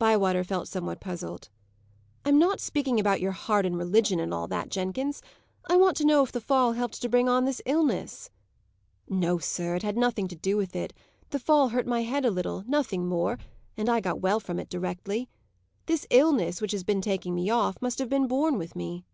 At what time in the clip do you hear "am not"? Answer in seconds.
2.30-2.58